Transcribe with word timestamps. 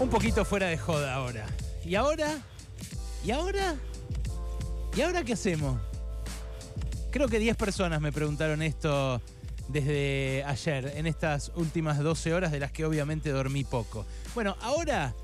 Un 0.00 0.08
poquito 0.08 0.46
fuera 0.46 0.66
de 0.68 0.78
joda 0.78 1.12
ahora. 1.12 1.46
¿Y 1.84 1.94
ahora? 1.94 2.38
¿Y 3.22 3.32
ahora? 3.32 3.76
¿Y 4.96 5.02
ahora 5.02 5.22
qué 5.22 5.34
hacemos? 5.34 5.78
Creo 7.10 7.28
que 7.28 7.38
10 7.38 7.54
personas 7.58 8.00
me 8.00 8.10
preguntaron 8.10 8.62
esto 8.62 9.20
desde 9.68 10.42
ayer, 10.44 10.94
en 10.96 11.06
estas 11.06 11.52
últimas 11.54 11.98
12 11.98 12.32
horas 12.32 12.50
de 12.50 12.60
las 12.60 12.72
que 12.72 12.86
obviamente 12.86 13.28
dormí 13.28 13.62
poco. 13.62 14.06
Bueno, 14.34 14.56
ahora, 14.62 15.14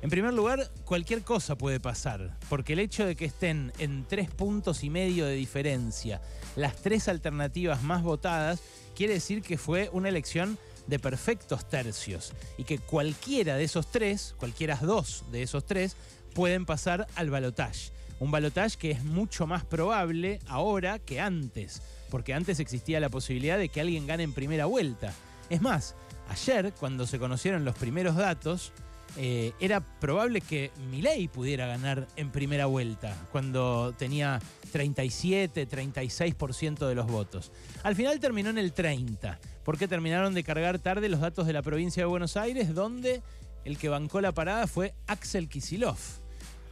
en 0.00 0.08
primer 0.08 0.32
lugar, 0.32 0.70
cualquier 0.86 1.22
cosa 1.22 1.58
puede 1.58 1.78
pasar, 1.78 2.38
porque 2.48 2.72
el 2.72 2.78
hecho 2.78 3.04
de 3.04 3.16
que 3.16 3.26
estén 3.26 3.70
en 3.78 4.06
tres 4.08 4.30
puntos 4.30 4.82
y 4.82 4.88
medio 4.88 5.26
de 5.26 5.34
diferencia 5.34 6.22
las 6.56 6.76
tres 6.76 7.08
alternativas 7.08 7.82
más 7.82 8.02
votadas, 8.02 8.60
quiere 8.94 9.12
decir 9.12 9.42
que 9.42 9.58
fue 9.58 9.90
una 9.92 10.08
elección 10.08 10.58
de 10.86 10.98
perfectos 10.98 11.68
tercios 11.68 12.32
y 12.56 12.64
que 12.64 12.78
cualquiera 12.78 13.56
de 13.56 13.64
esos 13.64 13.90
tres, 13.90 14.34
cualquiera 14.38 14.76
dos 14.76 15.24
de 15.30 15.42
esos 15.42 15.64
tres, 15.66 15.96
pueden 16.34 16.66
pasar 16.66 17.06
al 17.14 17.30
balotaje. 17.30 17.90
Un 18.18 18.30
balotaje 18.30 18.78
que 18.78 18.90
es 18.92 19.04
mucho 19.04 19.46
más 19.46 19.64
probable 19.64 20.38
ahora 20.46 20.98
que 20.98 21.20
antes, 21.20 21.82
porque 22.10 22.34
antes 22.34 22.60
existía 22.60 23.00
la 23.00 23.10
posibilidad 23.10 23.58
de 23.58 23.68
que 23.68 23.80
alguien 23.80 24.06
gane 24.06 24.22
en 24.22 24.32
primera 24.32 24.66
vuelta. 24.66 25.12
Es 25.50 25.60
más, 25.60 25.94
ayer, 26.28 26.72
cuando 26.78 27.06
se 27.06 27.18
conocieron 27.18 27.64
los 27.64 27.76
primeros 27.76 28.16
datos, 28.16 28.72
eh, 29.16 29.52
era 29.60 29.80
probable 29.80 30.40
que 30.40 30.70
Milei 30.90 31.28
pudiera 31.28 31.66
ganar 31.66 32.06
en 32.16 32.30
primera 32.30 32.66
vuelta, 32.66 33.16
cuando 33.32 33.94
tenía 33.96 34.40
37, 34.72 35.68
36% 35.68 36.86
de 36.86 36.94
los 36.94 37.06
votos. 37.06 37.52
Al 37.82 37.96
final 37.96 38.20
terminó 38.20 38.50
en 38.50 38.58
el 38.58 38.72
30, 38.72 39.38
porque 39.64 39.88
terminaron 39.88 40.34
de 40.34 40.44
cargar 40.44 40.78
tarde 40.78 41.08
los 41.08 41.20
datos 41.20 41.46
de 41.46 41.52
la 41.52 41.62
provincia 41.62 42.02
de 42.02 42.06
Buenos 42.06 42.36
Aires, 42.36 42.74
donde 42.74 43.22
el 43.64 43.78
que 43.78 43.88
bancó 43.88 44.20
la 44.20 44.32
parada 44.32 44.66
fue 44.66 44.94
Axel 45.06 45.48
Kisilov. 45.48 45.98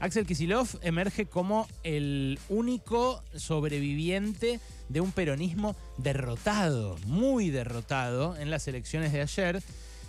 Axel 0.01 0.27
Kisilov 0.27 0.69
emerge 0.83 1.27
como 1.27 1.67
el 1.83 2.39
único 2.49 3.23
sobreviviente 3.35 4.61
de 4.89 5.01
un 5.01 5.13
peronismo 5.13 5.75
derrotado, 5.97 6.97
muy 7.07 7.51
derrotado 7.51 8.37
en 8.37 8.51
las 8.51 8.69
elecciones 8.69 9.13
de 9.13 9.23
ayer. 9.23 9.63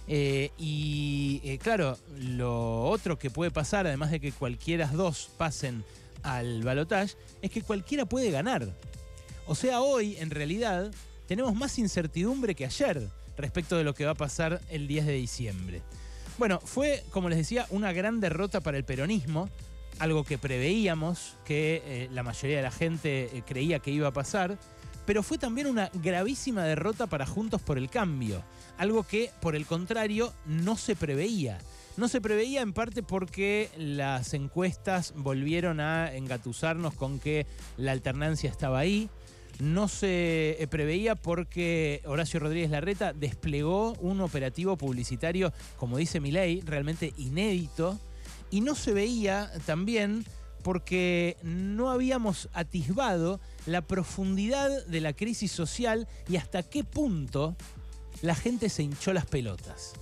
Eh, 0.08 0.52
y 0.58 1.42
eh, 1.44 1.58
claro, 1.58 1.98
lo 2.18 2.84
otro 2.86 3.18
que 3.18 3.32
puede 3.32 3.52
pasar, 3.52 3.88
además 3.88 4.12
de 4.12 4.20
que 4.20 4.32
cualquiera 4.32 4.88
dos 4.88 5.30
pasen 5.38 5.84
al 6.24 6.64
balotaje, 6.64 7.16
es 7.42 7.52
que 7.52 7.62
cualquiera 7.62 8.06
puede 8.06 8.32
ganar. 8.32 8.68
O 9.48 9.56
sea, 9.56 9.82
hoy 9.82 10.18
en 10.18 10.30
realidad 10.30 10.92
tenemos 11.28 11.56
más 11.56 11.78
incertidumbre 11.80 12.56
que 12.56 12.66
ayer 12.66 13.08
respecto 13.38 13.78
de 13.78 13.84
lo 13.84 13.94
que 13.94 14.06
va 14.06 14.12
a 14.12 14.16
pasar 14.16 14.62
el 14.70 14.88
10 14.88 15.06
de 15.08 15.14
diciembre. 15.14 15.82
Bueno, 16.38 16.60
fue, 16.60 17.04
como 17.12 17.30
les 17.30 17.38
decía, 17.38 17.66
una 17.70 17.94
gran 17.94 18.20
derrota 18.20 18.60
para 18.60 18.78
el 18.78 18.84
peronismo, 18.84 19.50
algo 20.00 20.24
que 20.24 20.38
preveíamos, 20.38 21.36
que 21.46 21.82
eh, 21.86 22.10
la 22.12 22.24
mayoría 22.24 22.58
de 22.58 22.64
la 22.64 22.72
gente 22.72 23.44
creía 23.48 23.80
que 23.80 23.92
iba 23.92 24.10
a 24.10 24.14
pasar, 24.14 24.58
pero 25.06 25.24
fue 25.24 25.38
también 25.38 25.68
una 25.68 25.90
gravísima 25.94 26.64
derrota 26.64 27.08
para 27.08 27.26
Juntos 27.26 27.62
por 27.62 27.78
el 27.78 27.90
Cambio, 27.90 28.44
algo 28.78 29.04
que, 29.04 29.32
por 29.42 29.56
el 29.56 29.66
contrario, 29.66 30.34
no 30.46 30.78
se 30.78 30.96
preveía. 30.96 31.60
No 31.98 32.10
se 32.10 32.20
preveía 32.20 32.62
en 32.62 32.74
parte 32.74 33.04
porque 33.04 33.70
las 33.78 34.34
encuestas 34.34 35.14
volvieron 35.16 35.80
a 35.80 36.14
engatusarnos 36.14 36.94
con 36.94 37.20
que 37.20 37.46
la 37.78 37.94
alternancia 37.94 38.50
estaba 38.50 38.80
ahí. 38.80 39.10
No 39.60 39.88
se 39.88 40.68
preveía 40.70 41.16
porque 41.16 42.02
Horacio 42.06 42.42
Rodríguez 42.42 42.70
Larreta 42.70 43.14
desplegó 43.14 43.94
un 44.02 44.20
operativo 44.20 44.76
publicitario, 44.76 45.54
como 45.78 45.98
dice 45.98 46.20
Milei, 46.20 46.60
realmente 46.66 47.14
inédito. 47.18 47.98
Y 48.52 48.60
no 48.60 48.76
se 48.76 48.92
veía 48.92 49.50
también 49.66 50.26
porque 50.64 51.38
no 51.44 51.92
habíamos 51.92 52.50
atisbado 52.52 53.40
la 53.66 53.82
profundidad 53.82 54.86
de 54.86 55.02
la 55.02 55.14
crisis 55.14 55.52
social 55.52 56.08
y 56.28 56.38
hasta 56.38 56.64
qué 56.64 56.84
punto 56.84 57.56
la 58.22 58.36
gente 58.36 58.70
se 58.70 58.84
hinchó 58.84 59.14
las 59.14 59.26
pelotas. 59.26 59.94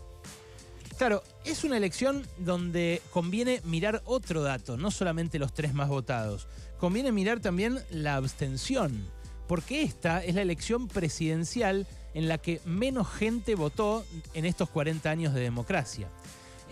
Claro, 0.97 1.23
es 1.43 1.63
una 1.63 1.77
elección 1.77 2.25
donde 2.37 3.01
conviene 3.11 3.61
mirar 3.65 4.01
otro 4.05 4.43
dato, 4.43 4.77
no 4.77 4.91
solamente 4.91 5.39
los 5.39 5.53
tres 5.53 5.73
más 5.73 5.89
votados. 5.89 6.47
Conviene 6.79 7.11
mirar 7.11 7.39
también 7.39 7.79
la 7.89 8.15
abstención, 8.15 9.09
porque 9.47 9.81
esta 9.81 10.23
es 10.23 10.35
la 10.35 10.43
elección 10.43 10.87
presidencial 10.87 11.87
en 12.13 12.27
la 12.27 12.37
que 12.37 12.61
menos 12.65 13.09
gente 13.09 13.55
votó 13.55 14.05
en 14.33 14.45
estos 14.45 14.69
40 14.69 15.09
años 15.09 15.33
de 15.33 15.41
democracia. 15.41 16.09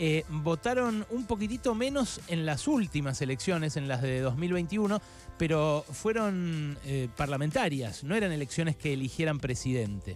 Eh, 0.03 0.25
votaron 0.29 1.06
un 1.12 1.28
poquitito 1.28 1.75
menos 1.75 2.22
en 2.28 2.44
las 2.44 2.67
últimas 2.67 3.22
elecciones, 3.22 3.78
en 3.78 3.88
las 3.88 4.01
de 4.01 4.19
2021, 4.22 5.00
pero 5.38 5.85
fueron 5.91 6.75
eh, 6.85 7.07
parlamentarias, 7.16 8.03
no 8.03 8.16
eran 8.16 8.31
elecciones 8.31 8.75
que 8.75 8.94
eligieran 8.94 9.40
presidente. 9.40 10.16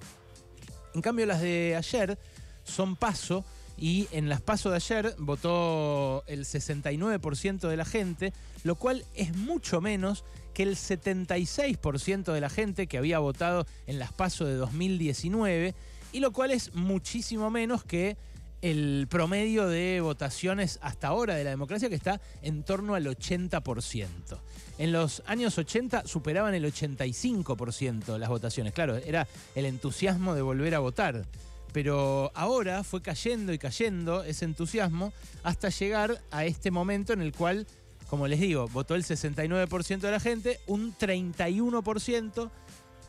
En 0.95 1.03
cambio, 1.03 1.28
las 1.28 1.40
de 1.40 1.75
ayer 1.75 2.18
son 2.63 2.95
paso 2.95 3.45
y 3.78 4.07
en 4.12 4.28
las 4.28 4.41
pasos 4.41 4.72
de 4.72 4.78
ayer 4.78 5.16
votó 5.19 6.24
el 6.25 6.45
69% 6.45 7.68
de 7.68 7.78
la 7.78 7.85
gente, 7.85 8.34
lo 8.63 8.78
cual 8.78 9.06
es 9.13 9.35
mucho 9.35 9.81
menos 9.81 10.24
que 10.56 10.63
el 10.63 10.78
76% 10.78 12.34
de 12.34 12.41
la 12.41 12.50
gente 12.50 12.88
que 12.88 12.97
había 12.97 13.19
votado 13.19 13.68
en 13.85 14.00
las 14.00 14.12
pasos 14.12 14.47
de 14.47 14.56
2019 14.56 15.75
y 16.12 16.22
lo 16.22 16.31
cual 16.31 16.50
es 16.50 16.74
muchísimo 16.74 17.51
menos 17.51 17.84
que 17.84 18.18
el 18.65 19.05
promedio 19.07 19.67
de 19.67 20.01
votaciones 20.01 20.79
hasta 20.81 21.09
ahora 21.09 21.35
de 21.35 21.43
la 21.43 21.51
democracia 21.51 21.87
que 21.87 21.93
está 21.93 22.19
en 22.41 22.63
torno 22.63 22.95
al 22.95 23.05
80%. 23.05 24.39
En 24.79 24.91
los 24.91 25.21
años 25.27 25.55
80 25.59 26.07
superaban 26.07 26.55
el 26.55 26.65
85% 26.65 28.17
las 28.17 28.27
votaciones. 28.27 28.73
Claro, 28.73 28.97
era 28.97 29.27
el 29.53 29.67
entusiasmo 29.67 30.33
de 30.33 30.41
volver 30.41 30.73
a 30.73 30.79
votar. 30.79 31.27
Pero 31.73 32.31
ahora 32.33 32.83
fue 32.83 33.03
cayendo 33.03 33.53
y 33.53 33.59
cayendo 33.59 34.23
ese 34.23 34.45
entusiasmo 34.45 35.13
hasta 35.43 35.69
llegar 35.69 36.19
a 36.31 36.45
este 36.45 36.71
momento 36.71 37.13
en 37.13 37.21
el 37.21 37.33
cual, 37.33 37.67
como 38.09 38.27
les 38.27 38.39
digo, 38.39 38.67
votó 38.69 38.95
el 38.95 39.03
69% 39.03 39.99
de 39.99 40.11
la 40.11 40.19
gente, 40.19 40.59
un 40.65 40.97
31% 40.97 42.49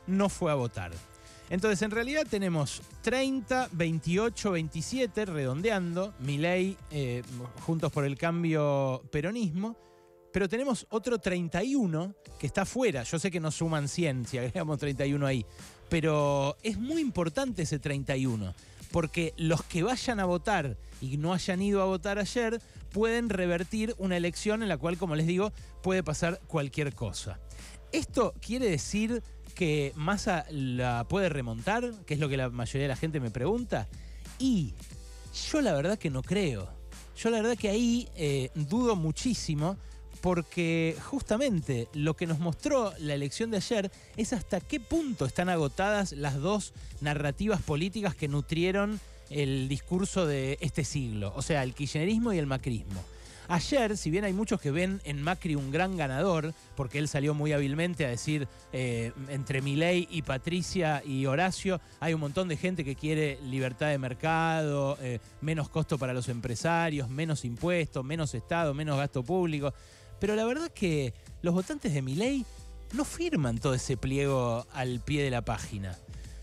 no 0.06 0.28
fue 0.28 0.52
a 0.52 0.54
votar. 0.54 0.92
Entonces, 1.48 1.82
en 1.82 1.92
realidad 1.92 2.26
tenemos 2.28 2.82
30, 3.02 3.68
28, 3.72 4.50
27, 4.50 5.26
redondeando, 5.26 6.12
Milei, 6.18 6.76
eh, 6.90 7.22
Juntos 7.64 7.92
por 7.92 8.04
el 8.04 8.18
Cambio, 8.18 9.02
Peronismo, 9.12 9.76
pero 10.32 10.48
tenemos 10.48 10.86
otro 10.90 11.18
31 11.18 12.14
que 12.38 12.46
está 12.46 12.66
fuera. 12.66 13.04
Yo 13.04 13.18
sé 13.18 13.30
que 13.30 13.40
no 13.40 13.50
suman 13.50 13.88
100 13.88 14.26
si 14.26 14.38
agregamos 14.38 14.78
31 14.78 15.24
ahí, 15.24 15.46
pero 15.88 16.56
es 16.62 16.78
muy 16.78 17.00
importante 17.00 17.62
ese 17.62 17.78
31, 17.78 18.54
porque 18.90 19.32
los 19.36 19.62
que 19.62 19.84
vayan 19.84 20.18
a 20.20 20.24
votar 20.24 20.76
y 21.00 21.16
no 21.16 21.32
hayan 21.32 21.62
ido 21.62 21.80
a 21.80 21.86
votar 21.86 22.18
ayer 22.18 22.60
pueden 22.92 23.28
revertir 23.28 23.94
una 23.98 24.16
elección 24.16 24.62
en 24.62 24.68
la 24.68 24.78
cual, 24.78 24.98
como 24.98 25.14
les 25.14 25.26
digo, 25.26 25.52
puede 25.82 26.02
pasar 26.02 26.40
cualquier 26.48 26.94
cosa. 26.94 27.38
Esto 27.92 28.34
quiere 28.40 28.68
decir 28.68 29.22
que 29.56 29.92
Massa 29.96 30.44
la 30.50 31.04
puede 31.08 31.30
remontar, 31.30 31.90
que 32.06 32.14
es 32.14 32.20
lo 32.20 32.28
que 32.28 32.36
la 32.36 32.50
mayoría 32.50 32.82
de 32.82 32.88
la 32.88 32.96
gente 32.96 33.18
me 33.18 33.32
pregunta. 33.32 33.88
Y 34.38 34.74
yo 35.50 35.60
la 35.62 35.72
verdad 35.72 35.98
que 35.98 36.10
no 36.10 36.22
creo. 36.22 36.68
Yo 37.16 37.30
la 37.30 37.38
verdad 37.38 37.56
que 37.56 37.70
ahí 37.70 38.08
eh, 38.14 38.50
dudo 38.54 38.94
muchísimo 38.94 39.78
porque 40.20 40.94
justamente 41.02 41.88
lo 41.94 42.14
que 42.14 42.26
nos 42.26 42.38
mostró 42.38 42.92
la 42.98 43.14
elección 43.14 43.50
de 43.50 43.56
ayer 43.56 43.90
es 44.16 44.32
hasta 44.32 44.60
qué 44.60 44.78
punto 44.78 45.24
están 45.24 45.48
agotadas 45.48 46.12
las 46.12 46.38
dos 46.38 46.74
narrativas 47.00 47.62
políticas 47.62 48.14
que 48.14 48.28
nutrieron 48.28 49.00
el 49.30 49.68
discurso 49.68 50.26
de 50.26 50.58
este 50.60 50.84
siglo, 50.84 51.32
o 51.34 51.42
sea, 51.42 51.62
el 51.62 51.74
kirchnerismo 51.74 52.32
y 52.32 52.38
el 52.38 52.46
macrismo. 52.46 53.02
Ayer, 53.48 53.97
si 53.97 54.10
bien 54.10 54.25
hay 54.25 54.33
muchos 54.33 54.60
que 54.60 54.71
ven 54.71 55.01
en 55.04 55.22
Macri 55.22 55.54
un 55.54 55.71
gran 55.71 55.97
ganador, 55.97 56.53
porque 56.75 56.98
él 56.98 57.07
salió 57.07 57.33
muy 57.33 57.53
hábilmente 57.53 58.04
a 58.04 58.09
decir 58.09 58.48
eh, 58.72 59.13
entre 59.28 59.63
Milei 59.63 60.09
y 60.10 60.22
Patricia 60.22 61.03
y 61.04 61.27
Horacio, 61.27 61.81
hay 62.01 62.13
un 62.13 62.21
montón 62.21 62.48
de 62.48 62.57
gente 62.57 62.84
que 62.84 62.97
quiere 62.97 63.39
libertad 63.45 63.89
de 63.89 63.98
mercado, 63.98 64.98
eh, 65.01 65.21
menos 65.41 65.69
costo 65.69 65.97
para 65.97 66.13
los 66.13 66.28
empresarios, 66.28 67.09
menos 67.09 67.45
impuestos, 67.45 68.04
menos 68.04 68.34
Estado, 68.34 68.75
menos 68.75 68.97
gasto 68.97 69.22
público. 69.22 69.72
Pero 70.19 70.34
la 70.34 70.45
verdad 70.45 70.66
es 70.66 70.72
que 70.72 71.15
los 71.43 71.54
votantes 71.54 71.95
de 71.95 72.03
Milei 72.03 72.45
no 72.95 73.04
firman 73.04 73.59
todo 73.59 73.75
ese 73.75 73.97
pliego 73.97 74.66
al 74.72 75.01
pie 75.01 75.22
de 75.22 75.31
la 75.31 75.45
página. 75.45 75.97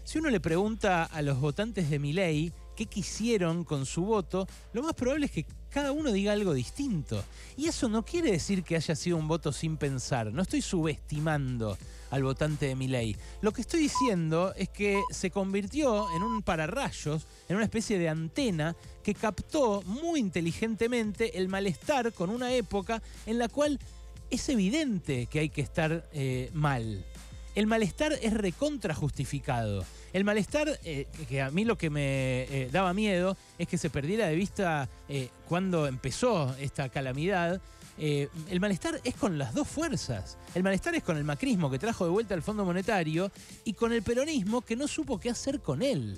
Si 0.05 0.19
uno 0.19 0.29
le 0.29 0.39
pregunta 0.39 1.03
a 1.03 1.21
los 1.21 1.39
votantes 1.39 1.89
de 1.89 1.99
Milei 1.99 2.53
qué 2.75 2.85
quisieron 2.85 3.63
con 3.63 3.85
su 3.85 4.03
voto, 4.05 4.47
lo 4.73 4.83
más 4.83 4.93
probable 4.93 5.25
es 5.25 5.31
que 5.31 5.45
cada 5.73 5.91
uno 5.91 6.11
diga 6.11 6.33
algo 6.33 6.53
distinto. 6.53 7.23
Y 7.57 7.67
eso 7.67 7.89
no 7.89 8.05
quiere 8.05 8.31
decir 8.31 8.63
que 8.63 8.75
haya 8.75 8.95
sido 8.95 9.17
un 9.17 9.27
voto 9.27 9.51
sin 9.51 9.77
pensar. 9.77 10.31
No 10.31 10.43
estoy 10.43 10.61
subestimando 10.61 11.77
al 12.11 12.23
votante 12.23 12.67
de 12.67 12.75
mi 12.75 12.87
ley. 12.87 13.17
Lo 13.41 13.51
que 13.51 13.61
estoy 13.61 13.81
diciendo 13.81 14.53
es 14.55 14.69
que 14.69 15.01
se 15.09 15.31
convirtió 15.31 16.15
en 16.15 16.21
un 16.21 16.43
pararrayos, 16.43 17.25
en 17.49 17.55
una 17.55 17.65
especie 17.65 17.97
de 17.97 18.07
antena 18.07 18.75
que 19.03 19.15
captó 19.15 19.81
muy 19.81 20.19
inteligentemente 20.19 21.39
el 21.39 21.47
malestar 21.47 22.13
con 22.13 22.29
una 22.29 22.53
época 22.53 23.01
en 23.25 23.39
la 23.39 23.49
cual 23.49 23.79
es 24.29 24.47
evidente 24.49 25.25
que 25.25 25.39
hay 25.39 25.49
que 25.49 25.61
estar 25.61 26.07
eh, 26.13 26.51
mal. 26.53 27.03
El 27.55 27.67
malestar 27.67 28.13
es 28.13 28.33
recontra 28.33 28.95
justificado. 28.95 29.85
El 30.11 30.23
malestar, 30.23 30.79
eh, 30.83 31.07
que 31.29 31.41
a 31.41 31.51
mí 31.51 31.65
lo 31.65 31.77
que 31.77 31.91
me 31.91 32.43
eh, 32.43 32.69
daba 32.71 32.93
miedo 32.95 33.37
es 33.59 33.67
que 33.67 33.77
se 33.77 33.91
perdiera 33.91 34.27
de 34.27 34.35
vista 34.35 34.89
eh, 35.07 35.29
cuando 35.47 35.85
empezó 35.85 36.55
esta 36.59 36.89
calamidad. 36.89 37.61
el 37.97 38.59
malestar 38.59 38.99
es 39.03 39.13
con 39.15 39.37
las 39.37 39.53
dos 39.53 39.67
fuerzas. 39.67 40.37
El 40.55 40.63
malestar 40.63 40.95
es 40.95 41.03
con 41.03 41.15
el 41.15 41.23
macrismo 41.23 41.69
que 41.69 41.77
trajo 41.77 42.05
de 42.05 42.11
vuelta 42.11 42.33
al 42.33 42.41
Fondo 42.41 42.65
Monetario 42.65 43.31
y 43.65 43.73
con 43.73 43.93
el 43.93 44.01
peronismo 44.01 44.61
que 44.61 44.75
no 44.75 44.87
supo 44.87 45.19
qué 45.19 45.29
hacer 45.29 45.59
con 45.59 45.83
él. 45.83 46.17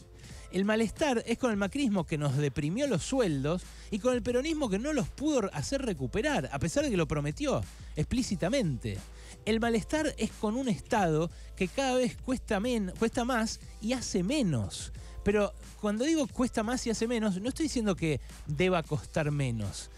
El 0.52 0.66
malestar 0.66 1.24
es 1.26 1.38
con 1.38 1.52
el 1.52 1.58
macrismo 1.58 2.06
que 2.06 2.18
nos 2.18 2.38
deprimió 2.38 2.88
los 2.88 3.04
sueldos 3.04 3.64
y 3.92 4.00
con 4.00 4.14
el 4.14 4.24
peronismo 4.24 4.70
que 4.70 4.80
no 4.80 4.94
los 4.94 5.10
pudo 5.10 5.50
hacer 5.54 5.82
recuperar, 5.82 6.50
a 6.52 6.60
pesar 6.60 6.84
de 6.84 6.92
que 6.92 6.98
lo 6.98 7.08
prometió 7.08 7.62
explícitamente. 7.96 8.98
El 9.46 9.60
malestar 9.60 10.14
es 10.18 10.32
con 10.32 10.56
un 10.56 10.70
Estado 10.70 11.30
que 11.56 11.68
cada 11.68 11.96
vez 11.96 12.18
cuesta, 12.18 12.62
cuesta 12.98 13.26
más 13.26 13.60
y 13.82 13.94
hace 13.94 14.24
menos. 14.24 14.92
Pero 15.24 15.54
cuando 15.82 16.06
digo 16.06 16.28
cuesta 16.28 16.64
más 16.64 16.86
y 16.88 16.92
hace 16.92 17.08
menos, 17.08 17.42
no 17.42 17.50
estoy 17.50 17.64
diciendo 17.66 17.96
que 17.96 18.22
deba 18.46 18.84
costar 18.84 19.32
menos. 19.32 19.90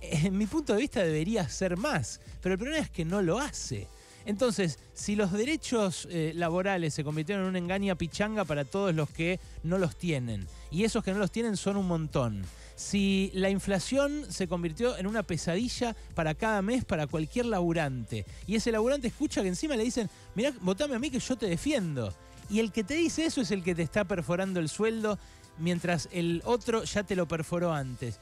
En 0.00 0.36
mi 0.36 0.46
punto 0.46 0.72
de 0.72 0.80
vista 0.80 1.02
debería 1.04 1.48
ser 1.48 1.76
más, 1.76 2.20
pero 2.40 2.54
el 2.54 2.58
problema 2.58 2.82
es 2.82 2.90
que 2.90 3.04
no 3.04 3.22
lo 3.22 3.38
hace. 3.38 3.86
Entonces, 4.24 4.78
si 4.94 5.16
los 5.16 5.32
derechos 5.32 6.06
eh, 6.10 6.32
laborales 6.34 6.94
se 6.94 7.04
convirtieron 7.04 7.44
en 7.44 7.50
una 7.50 7.58
engaña 7.58 7.94
pichanga 7.96 8.44
para 8.44 8.64
todos 8.64 8.94
los 8.94 9.10
que 9.10 9.40
no 9.62 9.78
los 9.78 9.96
tienen, 9.96 10.46
y 10.70 10.84
esos 10.84 11.02
que 11.02 11.12
no 11.12 11.18
los 11.18 11.30
tienen 11.30 11.56
son 11.56 11.76
un 11.76 11.88
montón, 11.88 12.42
si 12.76 13.30
la 13.34 13.50
inflación 13.50 14.24
se 14.28 14.48
convirtió 14.48 14.96
en 14.96 15.06
una 15.06 15.22
pesadilla 15.22 15.94
para 16.14 16.34
cada 16.34 16.62
mes 16.62 16.84
para 16.84 17.06
cualquier 17.06 17.46
laburante, 17.46 18.24
y 18.46 18.56
ese 18.56 18.72
laburante 18.72 19.08
escucha 19.08 19.42
que 19.42 19.48
encima 19.48 19.76
le 19.76 19.84
dicen, 19.84 20.08
mirá, 20.34 20.52
votame 20.60 20.96
a 20.96 20.98
mí 20.98 21.10
que 21.10 21.18
yo 21.20 21.36
te 21.36 21.46
defiendo, 21.46 22.14
y 22.48 22.60
el 22.60 22.72
que 22.72 22.84
te 22.84 22.94
dice 22.94 23.24
eso 23.24 23.40
es 23.40 23.50
el 23.50 23.62
que 23.62 23.74
te 23.74 23.82
está 23.82 24.04
perforando 24.04 24.60
el 24.60 24.68
sueldo, 24.68 25.18
mientras 25.58 26.08
el 26.12 26.42
otro 26.44 26.84
ya 26.84 27.02
te 27.02 27.16
lo 27.16 27.26
perforó 27.26 27.72
antes. 27.72 28.18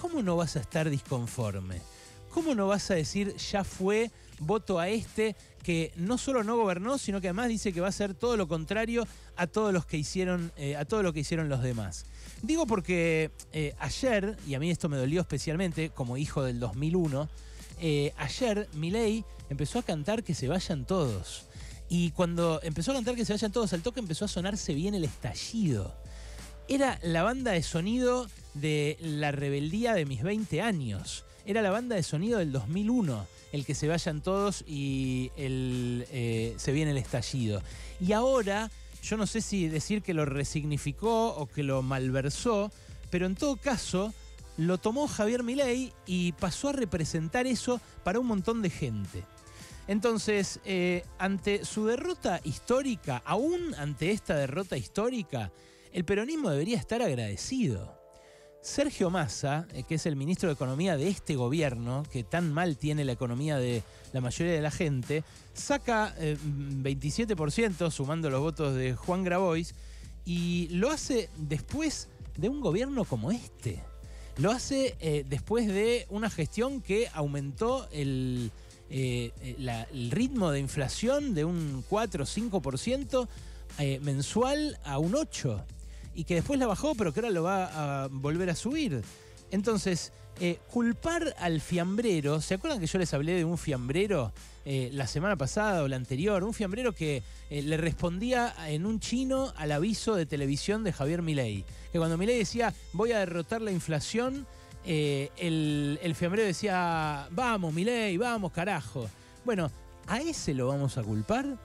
¿Cómo 0.00 0.22
no 0.22 0.36
vas 0.36 0.56
a 0.56 0.60
estar 0.60 0.90
disconforme? 0.90 1.80
¿Cómo 2.30 2.54
no 2.54 2.66
vas 2.66 2.90
a 2.90 2.94
decir, 2.94 3.36
ya 3.36 3.62
fue, 3.62 4.10
voto 4.42 4.78
a 4.78 4.88
este 4.88 5.36
que 5.62 5.92
no 5.96 6.18
solo 6.18 6.44
no 6.44 6.56
gobernó, 6.56 6.98
sino 6.98 7.20
que 7.20 7.28
además 7.28 7.48
dice 7.48 7.72
que 7.72 7.80
va 7.80 7.86
a 7.86 7.90
hacer 7.90 8.14
todo 8.14 8.36
lo 8.36 8.48
contrario 8.48 9.06
a 9.36 9.46
todos 9.46 9.72
los 9.72 9.86
que 9.86 9.96
hicieron, 9.96 10.52
eh, 10.56 10.76
a 10.76 10.84
todo 10.84 11.02
lo 11.02 11.12
que 11.12 11.20
hicieron 11.20 11.48
los 11.48 11.62
demás? 11.62 12.04
Digo 12.42 12.66
porque 12.66 13.30
eh, 13.52 13.74
ayer, 13.78 14.36
y 14.46 14.54
a 14.54 14.60
mí 14.60 14.70
esto 14.70 14.88
me 14.88 14.96
dolió 14.96 15.20
especialmente 15.20 15.90
como 15.90 16.16
hijo 16.16 16.42
del 16.42 16.58
2001, 16.58 17.28
eh, 17.80 18.12
ayer 18.16 18.68
Milei 18.74 19.24
empezó 19.50 19.78
a 19.78 19.82
cantar 19.82 20.22
que 20.22 20.34
se 20.34 20.48
vayan 20.48 20.84
todos. 20.84 21.46
Y 21.88 22.10
cuando 22.12 22.60
empezó 22.62 22.92
a 22.92 22.94
cantar 22.94 23.14
que 23.14 23.24
se 23.24 23.32
vayan 23.32 23.52
todos, 23.52 23.72
al 23.72 23.82
toque 23.82 24.00
empezó 24.00 24.24
a 24.24 24.28
sonarse 24.28 24.74
bien 24.74 24.94
el 24.94 25.04
estallido. 25.04 25.94
Era 26.68 26.98
la 27.02 27.22
banda 27.22 27.52
de 27.52 27.62
sonido 27.62 28.28
de 28.54 28.96
la 29.00 29.30
rebeldía 29.30 29.94
de 29.94 30.06
mis 30.06 30.22
20 30.22 30.62
años. 30.62 31.24
Era 31.44 31.60
la 31.60 31.70
banda 31.70 31.96
de 31.96 32.02
sonido 32.02 32.38
del 32.38 32.52
2001, 32.52 33.26
el 33.52 33.64
que 33.64 33.74
se 33.74 33.86
vayan 33.86 34.22
todos 34.22 34.64
y 34.66 35.30
el, 35.36 36.06
eh, 36.10 36.54
se 36.56 36.72
viene 36.72 36.90
el 36.90 36.96
estallido. 36.96 37.62
Y 38.00 38.12
ahora 38.12 38.70
yo 39.02 39.16
no 39.16 39.26
sé 39.26 39.40
si 39.40 39.68
decir 39.68 40.02
que 40.02 40.14
lo 40.14 40.24
resignificó 40.24 41.28
o 41.34 41.46
que 41.46 41.62
lo 41.62 41.82
malversó, 41.82 42.72
pero 43.10 43.26
en 43.26 43.34
todo 43.34 43.56
caso 43.56 44.14
lo 44.56 44.78
tomó 44.78 45.06
Javier 45.06 45.42
Milei 45.42 45.92
y 46.06 46.32
pasó 46.32 46.70
a 46.70 46.72
representar 46.72 47.46
eso 47.46 47.80
para 48.04 48.20
un 48.20 48.26
montón 48.26 48.62
de 48.62 48.70
gente. 48.70 49.24
Entonces, 49.88 50.60
eh, 50.64 51.04
ante 51.18 51.64
su 51.64 51.86
derrota 51.86 52.40
histórica, 52.44 53.22
aún 53.24 53.74
ante 53.76 54.12
esta 54.12 54.36
derrota 54.36 54.76
histórica, 54.76 55.50
el 55.92 56.04
peronismo 56.04 56.50
debería 56.50 56.78
estar 56.78 57.02
agradecido. 57.02 58.01
Sergio 58.62 59.10
Massa, 59.10 59.66
eh, 59.74 59.82
que 59.82 59.96
es 59.96 60.06
el 60.06 60.14
ministro 60.14 60.48
de 60.48 60.54
Economía 60.54 60.96
de 60.96 61.08
este 61.08 61.34
gobierno, 61.34 62.04
que 62.12 62.22
tan 62.22 62.52
mal 62.52 62.76
tiene 62.76 63.04
la 63.04 63.10
economía 63.10 63.58
de 63.58 63.82
la 64.12 64.20
mayoría 64.20 64.54
de 64.54 64.62
la 64.62 64.70
gente, 64.70 65.24
saca 65.52 66.14
27% 66.16 67.86
eh, 67.86 67.90
sumando 67.90 68.30
los 68.30 68.40
votos 68.40 68.76
de 68.76 68.94
Juan 68.94 69.24
Grabois 69.24 69.74
y 70.24 70.68
lo 70.70 70.92
hace 70.92 71.28
después 71.36 72.08
de 72.36 72.48
un 72.48 72.60
gobierno 72.60 73.04
como 73.04 73.32
este. 73.32 73.82
Lo 74.36 74.52
hace 74.52 74.94
eh, 75.00 75.24
después 75.28 75.66
de 75.66 76.06
una 76.08 76.30
gestión 76.30 76.80
que 76.82 77.08
aumentó 77.12 77.88
el, 77.90 78.52
el 78.88 80.10
ritmo 80.12 80.52
de 80.52 80.60
inflación 80.60 81.34
de 81.34 81.44
un 81.44 81.84
4 81.88 82.22
o 82.22 82.26
5% 82.26 83.28
mensual 84.00 84.78
a 84.84 84.98
un 84.98 85.14
8% 85.14 85.64
y 86.14 86.24
que 86.24 86.34
después 86.34 86.58
la 86.58 86.66
bajó, 86.66 86.94
pero 86.94 87.12
que 87.12 87.20
ahora 87.20 87.30
lo 87.30 87.42
va 87.42 88.04
a 88.04 88.08
volver 88.08 88.50
a 88.50 88.54
subir. 88.54 89.02
Entonces, 89.50 90.12
eh, 90.40 90.58
culpar 90.72 91.34
al 91.38 91.60
fiambrero, 91.60 92.40
¿se 92.40 92.54
acuerdan 92.54 92.80
que 92.80 92.86
yo 92.86 92.98
les 92.98 93.12
hablé 93.14 93.34
de 93.34 93.44
un 93.44 93.58
fiambrero 93.58 94.32
eh, 94.64 94.90
la 94.92 95.06
semana 95.06 95.36
pasada 95.36 95.82
o 95.82 95.88
la 95.88 95.96
anterior? 95.96 96.42
Un 96.42 96.54
fiambrero 96.54 96.92
que 96.94 97.22
eh, 97.50 97.62
le 97.62 97.76
respondía 97.76 98.54
en 98.66 98.86
un 98.86 98.98
chino 98.98 99.52
al 99.56 99.72
aviso 99.72 100.16
de 100.16 100.26
televisión 100.26 100.84
de 100.84 100.92
Javier 100.92 101.22
Milei. 101.22 101.64
Que 101.92 101.98
cuando 101.98 102.16
Milei 102.16 102.38
decía, 102.38 102.74
voy 102.92 103.12
a 103.12 103.18
derrotar 103.18 103.60
la 103.60 103.70
inflación, 103.70 104.46
el, 104.84 106.00
el 106.02 106.14
fiambrero 106.16 106.46
decía, 106.46 107.28
vamos 107.30 107.72
Milei, 107.72 108.16
vamos 108.16 108.52
carajo. 108.52 109.08
Bueno, 109.44 109.70
¿a 110.06 110.20
ese 110.20 110.54
lo 110.54 110.68
vamos 110.68 110.98
a 110.98 111.02
culpar? 111.02 111.58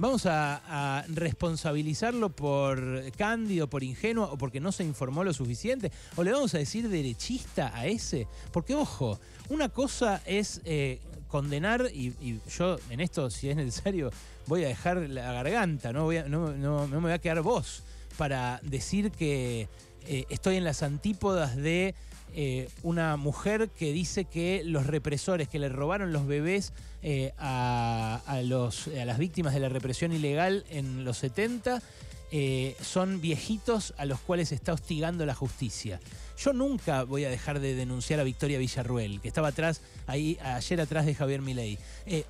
¿Vamos 0.00 0.26
a, 0.26 1.04
responsabilizarlo 1.08 2.30
por 2.30 3.10
cándido, 3.16 3.68
por 3.68 3.82
ingenuo 3.82 4.30
o 4.30 4.38
porque 4.38 4.60
no 4.60 4.70
se 4.70 4.84
informó 4.84 5.24
lo 5.24 5.32
suficiente? 5.32 5.90
¿O 6.14 6.22
le 6.22 6.30
vamos 6.30 6.54
a 6.54 6.58
decir 6.58 6.88
derechista 6.88 7.76
a 7.76 7.86
ese? 7.86 8.28
Porque, 8.52 8.76
ojo, 8.76 9.18
una 9.48 9.68
cosa 9.68 10.22
es 10.24 10.60
eh, 10.64 11.00
condenar, 11.26 11.90
y, 11.92 12.14
yo 12.56 12.78
en 12.90 13.00
esto, 13.00 13.28
si 13.28 13.50
es 13.50 13.56
necesario, 13.56 14.12
voy 14.46 14.62
a 14.62 14.68
dejar 14.68 14.98
la 14.98 15.32
garganta, 15.32 15.92
no, 15.92 16.12
no, 16.28 16.86
me 16.86 16.98
voy 16.98 17.12
a 17.12 17.18
quedar 17.18 17.42
voz 17.42 17.82
para 18.16 18.60
decir 18.62 19.10
que 19.10 19.68
eh, 20.06 20.26
estoy 20.28 20.56
en 20.56 20.64
las 20.64 20.84
antípodas 20.84 21.56
de 21.56 21.96
eh, 22.34 22.68
una 22.82 23.16
mujer 23.16 23.68
que 23.70 23.92
dice 23.92 24.24
que 24.24 24.62
los 24.64 24.86
represores 24.86 25.48
que 25.48 25.58
le 25.58 25.68
robaron 25.68 26.12
los 26.12 26.26
bebés 26.26 26.72
eh, 27.02 27.32
a, 27.38 28.40
los, 28.44 28.88
a 28.88 29.04
las 29.04 29.18
víctimas 29.18 29.54
de 29.54 29.60
la 29.60 29.68
represión 29.68 30.12
ilegal 30.12 30.64
en 30.70 31.04
los 31.04 31.18
70 31.18 31.82
eh, 32.30 32.76
son 32.82 33.20
viejitos 33.20 33.94
a 33.96 34.04
los 34.04 34.20
cuales 34.20 34.52
está 34.52 34.72
hostigando 34.72 35.24
la 35.26 35.34
justicia. 35.34 36.00
Yo 36.38 36.52
nunca 36.52 37.04
voy 37.04 37.24
a 37.24 37.30
dejar 37.30 37.58
de 37.58 37.74
denunciar 37.74 38.20
a 38.20 38.24
Victoria 38.24 38.58
Villarruel, 38.58 39.20
que 39.20 39.28
estaba 39.28 39.48
atrás, 39.48 39.80
ayer 40.06 40.80
atrás 40.80 41.06
de 41.06 41.14
Javier 41.14 41.40
Milei. 41.40 41.78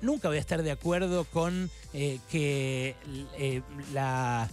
nunca 0.01 0.29
voy 0.29 0.37
a 0.37 0.41
estar 0.41 0.63
de 0.63 0.71
acuerdo 0.71 1.25
con 1.25 1.69
que 1.91 2.95
la 3.93 4.49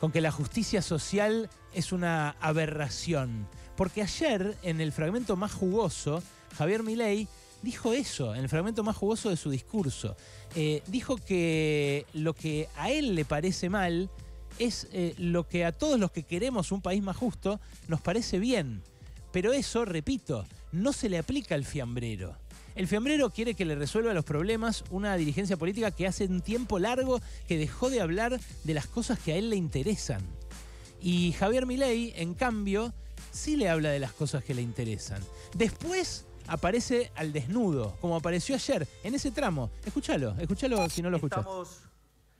con 0.00 0.12
que 0.12 0.20
la 0.20 0.30
justicia 0.30 0.82
social 0.82 1.50
es 1.74 1.92
una 1.92 2.36
aberración. 2.40 3.48
Porque 3.78 4.02
ayer, 4.02 4.56
en 4.64 4.80
el 4.80 4.90
fragmento 4.90 5.36
más 5.36 5.52
jugoso, 5.52 6.20
Javier 6.56 6.82
Milei 6.82 7.28
dijo 7.62 7.92
eso, 7.92 8.34
en 8.34 8.42
el 8.42 8.48
fragmento 8.48 8.82
más 8.82 8.96
jugoso 8.96 9.30
de 9.30 9.36
su 9.36 9.50
discurso. 9.50 10.16
Eh, 10.56 10.82
dijo 10.88 11.16
que 11.16 12.04
lo 12.12 12.34
que 12.34 12.68
a 12.76 12.90
él 12.90 13.14
le 13.14 13.24
parece 13.24 13.70
mal 13.70 14.10
es 14.58 14.88
eh, 14.92 15.14
lo 15.16 15.46
que 15.46 15.64
a 15.64 15.70
todos 15.70 16.00
los 16.00 16.10
que 16.10 16.24
queremos 16.24 16.72
un 16.72 16.82
país 16.82 17.04
más 17.04 17.16
justo 17.16 17.60
nos 17.86 18.00
parece 18.00 18.40
bien. 18.40 18.82
Pero 19.30 19.52
eso, 19.52 19.84
repito, 19.84 20.44
no 20.72 20.92
se 20.92 21.08
le 21.08 21.16
aplica 21.16 21.54
al 21.54 21.64
fiambrero. 21.64 22.36
El 22.74 22.88
fiambrero 22.88 23.30
quiere 23.30 23.54
que 23.54 23.64
le 23.64 23.76
resuelva 23.76 24.12
los 24.12 24.24
problemas 24.24 24.82
una 24.90 25.16
dirigencia 25.16 25.56
política 25.56 25.92
que 25.92 26.08
hace 26.08 26.24
un 26.24 26.40
tiempo 26.40 26.80
largo 26.80 27.20
que 27.46 27.56
dejó 27.56 27.90
de 27.90 28.00
hablar 28.00 28.40
de 28.64 28.74
las 28.74 28.88
cosas 28.88 29.20
que 29.20 29.34
a 29.34 29.36
él 29.36 29.50
le 29.50 29.56
interesan. 29.56 30.22
Y 31.00 31.30
Javier 31.30 31.64
Milei, 31.64 32.12
en 32.16 32.34
cambio, 32.34 32.92
sí 33.38 33.56
le 33.56 33.68
habla 33.68 33.90
de 33.90 34.00
las 34.00 34.12
cosas 34.12 34.42
que 34.42 34.52
le 34.52 34.62
interesan. 34.62 35.22
Después 35.54 36.26
aparece 36.48 37.12
al 37.14 37.32
desnudo, 37.32 37.96
como 38.00 38.16
apareció 38.16 38.56
ayer, 38.56 38.86
en 39.04 39.14
ese 39.14 39.30
tramo. 39.30 39.70
Escúchalo, 39.84 40.34
escúchalo 40.38 40.88
si 40.90 41.02
no 41.02 41.10
lo 41.10 41.16
escuchas. 41.16 41.38
Estamos 41.38 41.80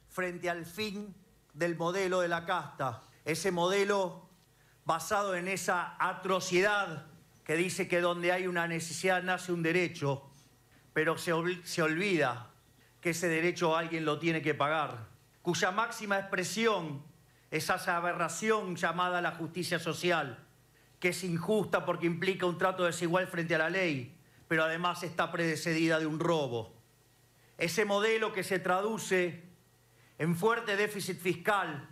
frente 0.09 0.51
al 0.51 0.67
fin 0.67 1.15
del 1.55 1.77
modelo 1.77 2.21
de 2.21 2.29
la 2.29 2.45
casta. 2.45 3.03
Ese 3.25 3.53
modelo 3.53 4.29
basado 4.85 5.37
en 5.37 5.49
esa 5.49 5.97
atrocidad 5.99 7.07
que 7.45 7.55
dice 7.55 7.87
que 7.87 8.01
donde 8.01 8.33
hay 8.33 8.47
una 8.47 8.67
necesidad 8.67 9.23
nace 9.23 9.53
un 9.53 9.63
derecho, 9.63 10.29
pero 10.93 11.17
se, 11.17 11.33
se 11.65 11.83
olvida 11.83 12.51
que 13.01 13.11
ese 13.11 13.29
derecho 13.29 13.77
alguien 13.77 14.05
lo 14.05 14.19
tiene 14.19 14.43
que 14.43 14.55
pagar, 14.55 15.07
cuya 15.43 15.71
máxima 15.71 16.19
expresión 16.19 17.03
es 17.51 17.65
esa 17.65 17.97
aberración 17.97 18.77
llamada 18.77 19.23
la 19.23 19.33
justicia 19.33 19.79
social, 19.79 20.48
que 20.99 21.11
es 21.11 21.25
injusta 21.25 21.85
porque 21.85 22.07
implica 22.07 22.47
un 22.47 22.59
trato 22.59 22.85
desigual 22.85 23.27
frente 23.27 23.55
a 23.55 23.59
la 23.59 23.71
ley, 23.71 24.17
pero 24.49 24.65
además 24.65 25.03
está 25.03 25.31
predecedida 25.31 25.99
de 25.99 26.07
un 26.07 26.19
robo. 26.19 26.75
Ese 27.57 27.85
modelo 27.85 28.33
que 28.33 28.45
se 28.45 28.59
traduce 28.59 29.45
en 30.19 30.37
fuerte 30.37 30.77
déficit 30.77 31.19
fiscal, 31.19 31.89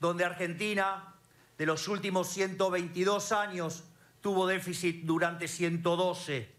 donde 0.00 0.24
Argentina 0.24 1.14
de 1.58 1.66
los 1.66 1.88
últimos 1.88 2.28
122 2.28 3.32
años 3.32 3.84
tuvo 4.20 4.46
déficit 4.46 5.04
durante 5.04 5.48
112. 5.48 6.54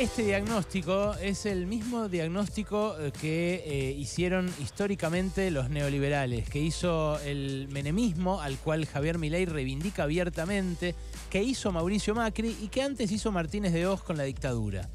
Este 0.00 0.22
diagnóstico 0.22 1.14
es 1.16 1.44
el 1.44 1.66
mismo 1.66 2.08
diagnóstico 2.08 2.96
eh, 2.98 3.12
que 3.20 3.62
eh, 3.66 3.92
hicieron 3.92 4.50
históricamente 4.58 5.50
los 5.50 5.68
neoliberales, 5.68 6.48
que 6.48 6.58
hizo 6.58 7.20
el 7.20 7.68
menemismo, 7.68 8.40
al 8.40 8.56
cual 8.56 8.86
Javier 8.86 9.18
Milei 9.18 9.44
reivindica 9.44 10.04
abiertamente, 10.04 10.94
que 11.28 11.42
hizo 11.42 11.70
Mauricio 11.70 12.14
Macri 12.14 12.56
y 12.62 12.68
que 12.68 12.80
antes 12.80 13.12
hizo 13.12 13.30
Martínez 13.30 13.74
de 13.74 13.86
Oz 13.86 14.02
con 14.02 14.16
la 14.16 14.22
dictadura. 14.22 14.88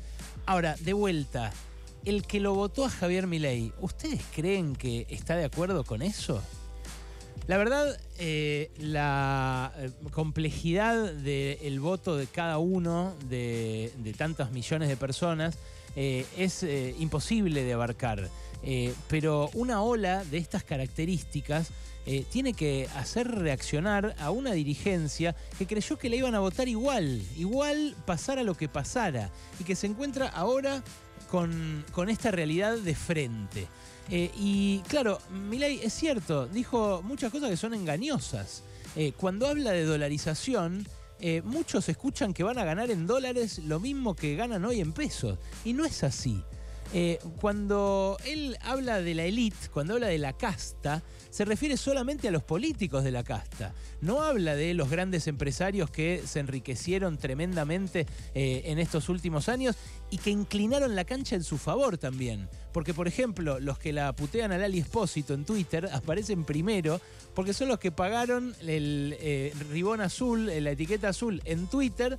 Ahora, 0.48 0.76
de 0.80 0.94
vuelta, 0.94 1.54
el 2.04 2.26
que 2.26 2.40
lo 2.40 2.56
votó 2.56 2.86
a 2.86 2.90
Javier 2.90 3.28
Milei, 3.28 3.74
¿ustedes 3.82 4.24
creen 4.34 4.76
que 4.76 5.06
está 5.10 5.36
de 5.36 5.46
acuerdo 5.46 5.84
con 5.84 6.02
eso? 6.02 6.42
La 7.48 7.58
verdad, 7.58 8.00
eh, 8.18 8.72
la 8.80 9.72
eh, 9.78 9.92
complejidad 10.12 11.14
del 11.14 11.80
voto 11.80 12.18
de 12.18 12.26
cada 12.26 12.58
uno 12.58 13.14
de, 13.30 13.92
tantos 14.18 14.52
millones 14.52 14.90
de 14.90 14.98
personas 14.98 15.58
eh, 15.96 16.26
es 16.38 16.66
imposible 17.00 17.64
de 17.64 17.74
abarcar. 17.74 18.30
pero 19.08 19.52
una 19.54 19.84
ola 19.84 20.24
de 20.26 20.40
estas 20.40 20.64
características 20.64 21.70
tiene 22.32 22.54
que 22.54 22.88
hacer 22.96 23.28
reaccionar 23.28 24.16
a 24.20 24.30
una 24.32 24.52
dirigencia 24.54 25.36
que 25.58 25.66
creyó 25.66 25.98
que 25.98 26.10
la 26.10 26.16
iban 26.16 26.36
a 26.36 26.40
votar 26.40 26.68
igual, 26.68 27.22
igual 27.36 27.96
pasara 28.06 28.44
lo 28.44 28.56
que 28.56 28.68
pasara, 28.68 29.32
y 29.60 29.64
que 29.64 29.76
se 29.76 29.88
encuentra 29.88 30.28
ahora 30.28 30.84
con, 31.30 32.10
esta 32.10 32.32
realidad 32.32 32.78
de 32.78 32.96
frente. 32.96 33.68
Eh, 34.10 34.32
y 34.38 34.80
claro, 34.88 35.20
Milei 35.32 35.80
es 35.84 35.94
cierto, 35.94 36.48
dijo 36.48 37.02
muchas 37.04 37.32
cosas 37.32 37.50
que 37.50 37.58
son 37.58 37.74
engañosas. 37.74 38.64
Eh, 38.96 39.14
cuando 39.18 39.48
habla 39.48 39.72
de 39.72 39.84
dolarización, 39.84 40.88
eh, 41.20 41.42
muchos 41.44 41.90
escuchan 41.90 42.34
que 42.34 42.44
van 42.44 42.58
a 42.58 42.66
ganar 42.66 42.92
en 42.92 43.08
dólares 43.08 43.60
lo 43.60 43.80
mismo 43.80 44.16
que 44.16 44.36
ganan 44.36 44.66
hoy 44.66 44.80
en 44.80 44.94
pesos. 44.94 45.38
Y 45.64 45.74
no 45.74 45.86
es 45.86 46.04
así. 46.04 46.44
Cuando 47.42 48.18
él 48.26 48.58
habla 48.62 49.02
de 49.02 49.16
la 49.16 49.24
élite, 49.24 49.70
cuando 49.72 49.96
habla 49.96 50.08
de 50.08 50.18
la 50.18 50.34
casta, 50.34 51.04
se 51.36 51.44
refiere 51.44 51.76
solamente 51.76 52.30
a 52.30 52.32
los 52.32 52.44
políticos 52.44 53.04
de 53.04 53.12
la 53.12 53.22
casta. 53.24 53.74
No 54.00 54.22
habla 54.22 54.56
de 54.56 54.74
los 54.74 54.90
grandes 54.90 55.28
empresarios 55.28 55.90
que 55.90 56.22
se 56.26 56.40
enriquecieron 56.40 57.18
tremendamente 57.18 58.06
eh, 58.34 58.62
en 58.66 58.80
estos 58.80 59.10
últimos 59.10 59.50
años 59.50 59.76
y 60.10 60.18
que 60.18 60.30
inclinaron 60.30 60.96
la 60.96 61.04
cancha 61.04 61.36
en 61.36 61.44
su 61.44 61.58
favor 61.58 61.98
también. 61.98 62.48
Porque, 62.72 62.94
por 62.94 63.10
ejemplo, 63.10 63.60
los 63.60 63.78
que 63.78 63.92
la 63.92 64.14
putean 64.16 64.54
al 64.54 64.64
Ali 64.64 64.80
Espósito 64.80 65.34
en 65.34 65.44
Twitter 65.44 65.90
aparecen 65.92 66.46
primero 66.46 67.02
porque 67.34 67.54
son 67.54 67.68
los 67.68 67.80
que 67.80 67.92
pagaron 67.92 68.56
el 68.62 69.18
eh, 69.20 69.54
ribón 69.72 70.00
azul, 70.00 70.46
la 70.46 70.72
etiqueta 70.72 71.10
azul 71.10 71.42
en 71.44 71.68
Twitter 71.68 72.16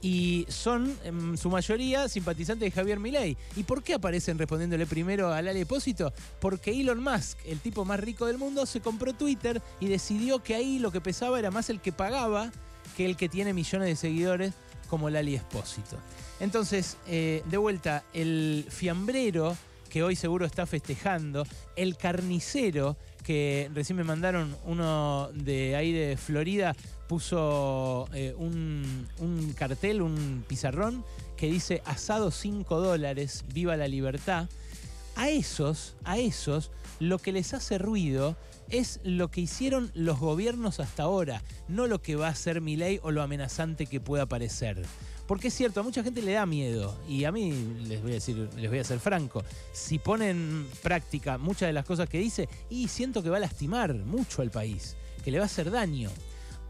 y 0.00 0.46
son 0.48 0.96
en 1.04 1.36
su 1.36 1.50
mayoría 1.50 2.08
simpatizantes 2.08 2.66
de 2.66 2.70
Javier 2.70 3.00
Milei. 3.00 3.36
¿Y 3.56 3.64
por 3.64 3.82
qué 3.82 3.94
aparecen 3.94 4.38
respondiéndole 4.38 4.86
primero 4.86 5.32
al 5.32 5.46
Depósito? 5.46 6.12
Porque 6.40 6.70
Elon 6.70 7.02
Musk, 7.02 7.38
el 7.46 7.60
tipo 7.60 7.84
más 7.84 8.00
rico 8.00 8.26
del 8.26 8.38
mundo, 8.38 8.66
se 8.66 8.80
compró 8.80 9.12
Twitter 9.12 9.60
y 9.80 9.88
decidió 9.88 10.42
que 10.42 10.54
ahí 10.54 10.78
lo 10.78 10.92
que 10.92 11.00
pesaba 11.00 11.38
era 11.38 11.50
más 11.50 11.70
el 11.70 11.80
que 11.80 11.92
pagaba 11.92 12.52
que 12.96 13.06
el 13.06 13.16
que 13.16 13.28
tiene 13.28 13.52
millones 13.52 13.88
de 13.88 13.96
seguidores 13.96 14.54
como 14.88 15.10
Lali 15.10 15.34
Espósito. 15.34 15.96
Entonces, 16.40 16.96
eh, 17.06 17.42
de 17.46 17.56
vuelta, 17.56 18.04
el 18.12 18.66
fiambrero 18.68 19.56
que 19.88 20.02
hoy 20.02 20.16
seguro 20.16 20.46
está 20.46 20.66
festejando, 20.66 21.46
el 21.76 21.96
carnicero 21.96 22.96
que 23.28 23.70
recién 23.74 23.98
me 23.98 24.04
mandaron 24.04 24.56
uno 24.64 25.28
de 25.34 25.76
ahí 25.76 25.92
de 25.92 26.16
Florida, 26.16 26.74
puso 27.08 28.08
eh, 28.14 28.34
un, 28.38 29.06
un, 29.18 29.52
cartel, 29.52 30.00
un 30.00 30.42
pizarrón 30.48 31.04
que 31.36 31.46
dice 31.50 31.82
asado 31.84 32.30
5 32.30 32.80
dólares, 32.80 33.44
viva 33.52 33.76
la 33.76 33.86
libertad. 33.86 34.48
A 35.14 35.28
esos, 35.28 35.94
a 36.04 36.16
esos, 36.16 36.70
lo 37.00 37.18
que 37.18 37.32
les 37.32 37.52
hace 37.52 37.76
ruido 37.76 38.34
es 38.70 39.00
lo 39.02 39.30
que 39.30 39.40
hicieron 39.40 39.90
los 39.94 40.18
gobiernos 40.18 40.80
hasta 40.80 41.04
ahora, 41.04 41.42
no 41.68 41.86
lo 41.86 42.02
que 42.02 42.16
va 42.16 42.26
a 42.26 42.30
hacer 42.30 42.60
mi 42.60 42.76
ley 42.76 43.00
o 43.02 43.10
lo 43.10 43.22
amenazante 43.22 43.86
que 43.86 44.00
pueda 44.00 44.26
parecer. 44.26 44.82
Porque 45.26 45.48
es 45.48 45.54
cierto, 45.54 45.80
a 45.80 45.82
mucha 45.82 46.02
gente 46.02 46.22
le 46.22 46.32
da 46.32 46.46
miedo. 46.46 46.98
Y 47.06 47.24
a 47.24 47.32
mí, 47.32 47.52
les 47.86 48.00
voy 48.00 48.12
a 48.12 48.14
decir, 48.14 48.48
les 48.56 48.70
voy 48.70 48.78
a 48.78 48.84
ser 48.84 48.98
franco, 48.98 49.44
si 49.72 49.98
ponen 49.98 50.30
en 50.30 50.66
práctica 50.82 51.36
muchas 51.36 51.68
de 51.68 51.74
las 51.74 51.84
cosas 51.84 52.08
que 52.08 52.18
dice, 52.18 52.48
y 52.70 52.88
siento 52.88 53.22
que 53.22 53.30
va 53.30 53.36
a 53.36 53.40
lastimar 53.40 53.94
mucho 53.94 54.42
al 54.42 54.50
país, 54.50 54.96
que 55.22 55.30
le 55.30 55.38
va 55.38 55.44
a 55.44 55.46
hacer 55.46 55.70
daño. 55.70 56.10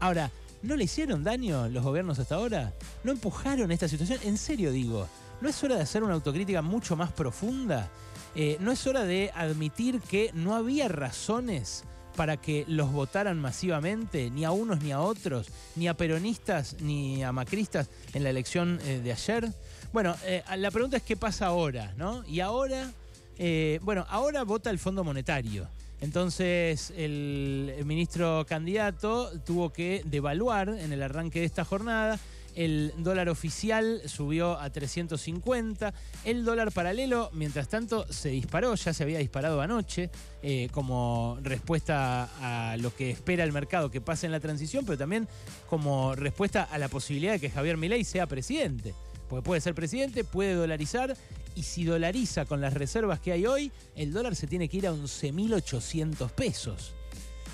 Ahora, 0.01 0.31
¿no 0.61 0.75
le 0.75 0.83
hicieron 0.83 1.23
daño 1.23 1.69
los 1.69 1.83
gobiernos 1.83 2.19
hasta 2.19 2.35
ahora? 2.35 2.73
¿No 3.03 3.11
empujaron 3.11 3.71
esta 3.71 3.87
situación? 3.87 4.19
En 4.23 4.37
serio 4.37 4.71
digo, 4.71 5.07
¿no 5.41 5.47
es 5.47 5.63
hora 5.63 5.75
de 5.75 5.83
hacer 5.83 6.03
una 6.03 6.13
autocrítica 6.13 6.61
mucho 6.61 6.97
más 6.97 7.13
profunda? 7.13 7.89
Eh, 8.35 8.57
¿No 8.59 8.71
es 8.71 8.85
hora 8.85 9.05
de 9.05 9.31
admitir 9.33 10.01
que 10.01 10.31
no 10.33 10.55
había 10.55 10.87
razones 10.87 11.85
para 12.15 12.37
que 12.37 12.65
los 12.67 12.91
votaran 12.91 13.39
masivamente, 13.39 14.29
ni 14.29 14.45
a 14.45 14.51
unos 14.51 14.81
ni 14.81 14.91
a 14.91 15.01
otros, 15.01 15.47
ni 15.75 15.87
a 15.87 15.93
peronistas 15.95 16.77
ni 16.81 17.23
a 17.23 17.31
macristas 17.31 17.89
en 18.13 18.23
la 18.23 18.29
elección 18.29 18.79
eh, 18.85 19.01
de 19.03 19.11
ayer? 19.11 19.49
Bueno, 19.91 20.15
eh, 20.25 20.43
la 20.57 20.71
pregunta 20.71 20.97
es 20.97 21.03
qué 21.03 21.17
pasa 21.17 21.47
ahora, 21.47 21.93
¿no? 21.97 22.23
Y 22.25 22.39
ahora, 22.39 22.91
eh, 23.37 23.79
bueno, 23.81 24.05
ahora 24.09 24.43
vota 24.43 24.69
el 24.69 24.79
Fondo 24.79 25.03
Monetario. 25.03 25.67
Entonces 26.01 26.93
el 26.95 27.73
ministro 27.85 28.45
candidato 28.47 29.37
tuvo 29.41 29.73
que 29.73 30.01
devaluar 30.05 30.69
en 30.69 30.93
el 30.93 31.03
arranque 31.03 31.39
de 31.39 31.45
esta 31.45 31.65
jornada 31.65 32.17
el 32.59 32.93
dólar 32.97 33.29
oficial 33.29 34.01
subió 34.03 34.59
a 34.59 34.69
350. 34.69 35.93
El 36.25 36.43
dólar 36.43 36.73
paralelo, 36.73 37.29
mientras 37.31 37.69
tanto, 37.69 38.05
se 38.11 38.27
disparó, 38.27 38.75
ya 38.75 38.91
se 38.93 39.03
había 39.03 39.19
disparado 39.19 39.61
anoche, 39.61 40.09
eh, 40.43 40.67
como 40.73 41.37
respuesta 41.41 42.29
a 42.41 42.75
lo 42.75 42.93
que 42.93 43.11
espera 43.11 43.45
el 43.45 43.53
mercado 43.53 43.89
que 43.89 44.01
pase 44.01 44.25
en 44.25 44.33
la 44.33 44.41
transición, 44.41 44.83
pero 44.85 44.97
también 44.97 45.29
como 45.69 46.15
respuesta 46.15 46.63
a 46.63 46.77
la 46.77 46.89
posibilidad 46.89 47.31
de 47.31 47.39
que 47.39 47.49
Javier 47.49 47.77
Milei 47.77 48.03
sea 48.03 48.27
presidente. 48.27 48.93
Porque 49.29 49.45
puede 49.45 49.61
ser 49.61 49.73
presidente, 49.73 50.25
puede 50.25 50.53
dolarizar, 50.53 51.15
y 51.55 51.63
si 51.63 51.85
dolariza 51.85 52.43
con 52.43 52.59
las 52.59 52.73
reservas 52.73 53.21
que 53.21 53.31
hay 53.31 53.45
hoy, 53.45 53.71
el 53.95 54.11
dólar 54.11 54.35
se 54.35 54.47
tiene 54.47 54.67
que 54.67 54.77
ir 54.77 54.87
a 54.87 54.91
11.800 54.91 56.29
pesos. 56.31 56.91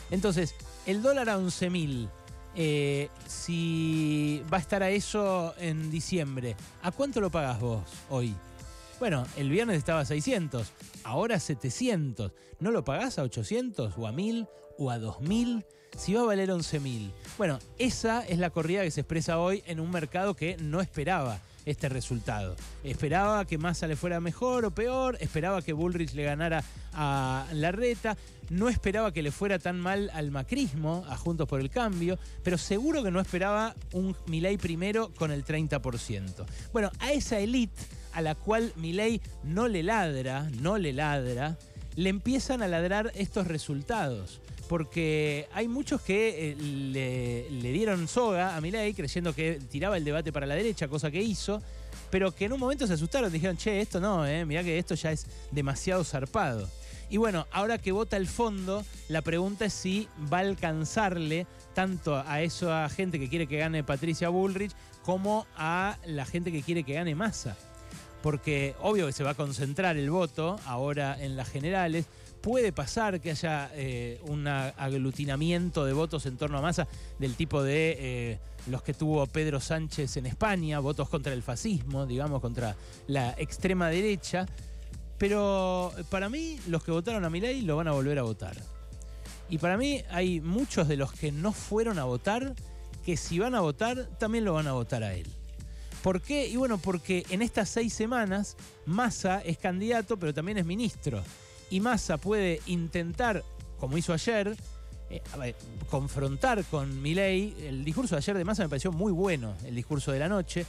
Entonces, 0.10 0.56
el 0.88 1.04
dólar 1.04 1.30
a 1.30 1.38
11.000 1.38 2.10
eh, 2.56 3.10
si 3.28 4.44
va 4.52 4.58
a 4.58 4.62
estar 4.62 4.84
a 4.84 4.90
eso 4.90 5.54
en 5.58 5.92
diciembre, 5.92 6.56
¿a 6.82 6.92
cuánto 6.92 7.22
lo 7.22 7.30
pagas 7.30 7.60
vos 7.60 7.84
hoy? 8.10 8.34
Bueno, 9.00 9.26
el 9.36 9.50
viernes 9.50 9.78
estaba 9.78 10.00
a 10.00 10.06
600, 10.06 10.72
ahora 11.04 11.40
700. 11.40 12.32
¿No 12.60 12.72
lo 12.72 12.86
pagás 12.86 13.20
a 13.20 13.24
800 13.24 13.94
o 13.98 14.08
a 14.08 14.14
1000 14.14 14.48
o 14.78 14.90
a 14.90 15.00
2000? 15.00 15.66
Si 15.98 16.14
va 16.14 16.22
a 16.22 16.26
valer 16.26 16.50
11.000. 16.50 17.12
Bueno, 17.38 17.60
esa 17.78 18.26
es 18.26 18.40
la 18.40 18.50
corrida 18.50 18.84
que 18.84 18.92
se 18.92 19.02
expresa 19.02 19.40
hoy 19.40 19.64
en 19.66 19.80
un 19.80 19.92
mercado 19.92 20.34
que 20.34 20.56
no 20.58 20.80
esperaba 20.80 21.40
este 21.66 21.90
resultado. 21.90 22.56
Esperaba 22.84 23.46
que 23.46 23.58
Massa 23.58 23.88
le 23.88 23.96
fuera 23.96 24.20
mejor 24.20 24.66
o 24.66 24.72
peor, 24.72 25.18
esperaba 25.20 25.62
que 25.62 25.74
Bullrich 25.74 26.14
le 26.14 26.24
ganara 26.24 26.64
a 26.94 27.46
Larreta, 27.54 28.18
no 28.50 28.70
esperaba 28.70 29.12
que 29.12 29.24
le 29.24 29.32
fuera 29.32 29.60
tan 29.60 29.80
mal 29.80 30.10
al 30.14 30.32
macrismo, 30.32 31.06
a 31.10 31.18
Juntos 31.18 31.48
por 31.48 31.60
el 31.60 31.70
Cambio, 31.70 32.20
pero 32.44 32.58
seguro 32.58 33.04
que 33.04 33.12
no 33.12 33.20
esperaba 33.20 33.76
un 33.92 34.16
Milei 34.28 34.58
primero 34.58 35.12
con 35.14 35.32
el 35.32 35.44
30%. 35.44 36.46
Bueno, 36.72 36.92
a 37.00 37.12
esa 37.12 37.40
élite 37.40 37.82
a 38.14 38.22
la 38.22 38.36
cual 38.36 38.72
Milei 38.78 39.22
no 39.44 39.68
le 39.68 39.84
ladra, 39.84 40.50
no 40.62 40.78
le 40.78 40.94
ladra, 40.94 41.58
le 41.96 42.10
empiezan 42.10 42.62
a 42.62 42.68
ladrar 42.68 43.12
estos 43.16 43.48
resultados 43.48 44.42
porque 44.68 45.48
hay 45.54 45.68
muchos 45.68 46.02
que 46.02 46.52
eh, 46.52 47.50
le, 47.52 47.72
dieron 47.72 48.08
soga 48.08 48.56
a 48.56 48.62
Milei 48.62 48.94
creyendo 48.94 49.34
que 49.34 49.60
tiraba 49.72 49.98
el 49.98 50.04
debate 50.04 50.32
para 50.32 50.46
la 50.46 50.56
derecha, 50.56 50.88
cosa 50.88 51.12
que 51.12 51.22
hizo, 51.22 51.62
pero 52.10 52.34
que 52.34 52.46
en 52.46 52.54
un 52.54 52.60
momento 52.60 52.88
se 52.88 52.94
asustaron, 52.94 53.32
dijeron, 53.32 53.58
che, 53.58 53.82
esto 53.82 54.00
no, 54.00 54.26
eh, 54.26 54.46
mirá 54.46 54.64
que 54.64 54.78
esto 54.78 54.96
ya 54.96 55.12
es 55.12 55.28
demasiado 55.52 56.04
zarpado. 56.04 56.68
Y 57.10 57.18
bueno, 57.18 57.46
ahora 57.52 57.78
que 57.78 57.92
vota 57.92 58.18
el 58.18 58.28
fondo, 58.28 58.84
la 59.10 59.22
pregunta 59.22 59.66
es 59.66 59.74
si 59.74 60.08
va 60.32 60.38
a 60.38 60.42
alcanzarle 60.42 61.46
tanto 61.74 62.16
a 62.16 62.42
esa 62.42 62.90
gente 62.90 63.20
que 63.20 63.30
quiere 63.30 63.48
que 63.48 63.58
gane 63.58 63.84
Patricia 63.84 64.30
Bullrich 64.30 64.72
como 65.04 65.46
a 65.56 65.98
la 66.06 66.26
gente 66.26 66.52
que 66.52 66.64
quiere 66.64 66.84
que 66.84 66.94
gane 66.94 67.14
Massa. 67.14 67.56
Porque 68.24 68.74
obvio 68.82 69.06
que 69.06 69.14
se 69.14 69.24
va 69.24 69.32
a 69.32 69.36
concentrar 69.36 69.98
el 69.98 70.10
voto 70.10 70.60
ahora 70.66 71.16
en 71.22 71.38
las 71.38 71.48
generales. 71.48 72.08
Puede 72.46 72.72
pasar 72.72 73.20
que 73.22 73.32
haya 73.32 73.72
eh, 73.74 74.22
un 74.28 74.48
aglutinamiento 74.48 75.84
de 75.84 75.94
votos 75.94 76.28
en 76.28 76.38
torno 76.38 76.60
a 76.60 76.62
Massa 76.62 76.88
del 77.18 77.34
tipo 77.34 77.64
de 77.64 77.98
eh, 77.98 78.40
los 78.68 78.84
que 78.84 78.94
tuvo 78.94 79.26
Pedro 79.26 79.60
Sánchez 79.60 80.18
en 80.18 80.28
España, 80.28 80.78
votos 80.78 81.10
contra 81.10 81.34
el 81.34 81.42
fascismo, 81.42 82.06
digamos, 82.06 82.42
contra 82.42 82.76
la 83.08 83.34
extrema 83.40 83.90
derecha. 83.90 84.46
Pero 85.18 85.92
para 86.12 86.30
mí, 86.30 86.60
los 86.68 86.84
que 86.84 86.92
votaron 86.92 87.26
a 87.26 87.32
Milei 87.32 87.64
lo 87.64 87.78
van 87.78 87.88
a 87.88 87.94
volver 87.94 88.20
a 88.20 88.22
votar. 88.22 88.56
Y 89.50 89.58
para 89.58 89.76
mí 89.76 90.04
hay 90.12 90.40
muchos 90.40 90.88
de 90.88 90.98
los 90.98 91.14
que 91.14 91.32
no 91.32 91.52
fueron 91.52 91.98
a 91.98 92.04
votar 92.04 92.54
que 93.04 93.18
si 93.18 93.40
van 93.40 93.56
a 93.56 93.62
votar, 93.62 94.06
también 94.20 94.46
lo 94.46 94.54
van 94.54 94.68
a 94.68 94.74
votar 94.74 95.02
a 95.02 95.16
él. 95.16 95.26
¿Por 96.04 96.22
qué? 96.22 96.48
Y 96.48 96.58
bueno, 96.58 96.78
porque 96.78 97.26
en 97.32 97.42
estas 97.42 97.70
seis 97.70 97.92
semanas 97.92 98.56
Massa 98.86 99.42
es 99.42 99.58
candidato, 99.58 100.18
pero 100.18 100.32
también 100.32 100.60
es 100.60 100.66
ministro. 100.68 101.24
Y 101.70 101.80
Massa 101.80 102.18
puede 102.18 102.62
intentar, 102.68 103.44
como 103.80 103.98
hizo 103.98 104.14
ayer, 104.14 104.56
eh, 105.10 105.22
confrontar 105.90 106.64
con 106.66 107.02
Milei. 107.02 107.56
El 107.62 107.84
discurso 107.84 108.16
de 108.16 108.20
ayer 108.20 108.38
de 108.38 108.46
Massa 108.46 108.64
me 108.64 108.70
pareció 108.70 108.92
muy 108.92 109.12
bueno, 109.12 109.56
el 109.66 109.76
discurso 109.76 110.12
de 110.12 110.20
la 110.20 110.30
noche, 110.30 110.66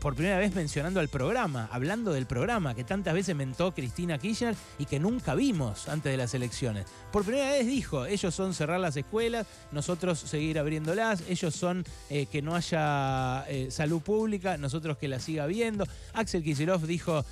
por 0.00 0.14
primera 0.14 0.38
vez 0.38 0.54
mencionando 0.54 1.00
al 1.00 1.08
programa, 1.08 1.68
hablando 1.70 2.12
del 2.12 2.26
programa 2.26 2.74
que 2.74 2.84
tantas 2.84 3.14
veces 3.14 3.36
mentó 3.36 3.74
Cristina 3.74 4.18
Kirchner 4.18 4.54
y 4.78 4.86
que 4.86 4.98
nunca 4.98 5.34
vimos 5.34 5.88
antes 5.88 6.10
de 6.10 6.16
las 6.16 6.34
elecciones. 6.34 6.86
Por 7.12 7.24
primera 7.24 7.50
vez 7.50 7.66
dijo, 7.66 8.06
ellos 8.06 8.34
son 8.34 8.54
cerrar 8.54 8.80
las 8.80 8.96
escuelas, 8.96 9.46
nosotros 9.72 10.18
seguir 10.18 10.58
abriéndolas, 10.58 11.22
ellos 11.28 11.54
son 11.54 11.84
eh, 12.08 12.26
que 12.26 12.42
no 12.42 12.54
haya 12.54 13.44
eh, 13.48 13.70
salud 13.70 14.00
pública, 14.00 14.56
nosotros 14.56 14.96
que 14.96 15.08
la 15.08 15.20
siga 15.20 15.44
habiendo. 15.44 15.86
Axel 16.14 16.42
Kicillof 16.42 16.84
dijo, 16.84 17.24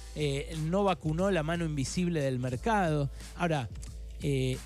no 0.64 0.84
vacunó 0.84 1.30
la 1.30 1.42
mano 1.42 1.64
invisible 1.64 2.20
del 2.20 2.38
mercado. 2.38 3.10
Ahora, 3.36 3.68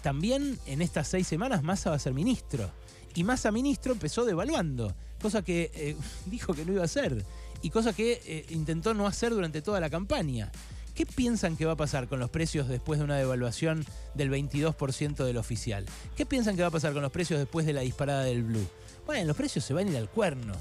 también 0.02 0.58
en 0.66 0.82
estas 0.82 1.08
seis 1.08 1.26
semanas 1.26 1.62
Massa 1.62 1.90
va 1.90 1.96
a 1.96 2.00
ser 2.00 2.14
ministro. 2.14 2.70
Y 3.14 3.24
Massa 3.24 3.50
ministro 3.50 3.92
empezó 3.92 4.24
devaluando, 4.24 4.94
cosa 5.20 5.42
que 5.42 5.96
dijo 6.26 6.54
que 6.54 6.64
no 6.64 6.72
iba 6.72 6.82
a 6.82 6.86
hacer 6.86 7.24
y 7.62 7.70
cosa 7.70 7.92
que 7.92 8.20
eh, 8.24 8.46
intentó 8.50 8.94
no 8.94 9.06
hacer 9.06 9.32
durante 9.32 9.62
toda 9.62 9.80
la 9.80 9.90
campaña. 9.90 10.50
¿Qué 10.94 11.06
piensan 11.06 11.56
que 11.56 11.64
va 11.64 11.72
a 11.72 11.76
pasar 11.76 12.08
con 12.08 12.18
los 12.18 12.28
precios 12.28 12.66
después 12.66 12.98
de 12.98 13.04
una 13.04 13.16
devaluación 13.16 13.84
del 14.14 14.32
22% 14.32 15.24
del 15.24 15.36
oficial? 15.36 15.86
¿Qué 16.16 16.26
piensan 16.26 16.56
que 16.56 16.62
va 16.62 16.68
a 16.68 16.72
pasar 16.72 16.92
con 16.92 17.02
los 17.02 17.12
precios 17.12 17.38
después 17.38 17.66
de 17.66 17.72
la 17.72 17.82
disparada 17.82 18.24
del 18.24 18.42
blue? 18.42 18.66
Bueno, 19.06 19.26
los 19.26 19.36
precios 19.36 19.64
se 19.64 19.74
van 19.74 19.86
a 19.86 19.90
ir 19.92 19.96
al 19.96 20.10
cuerno. 20.10 20.54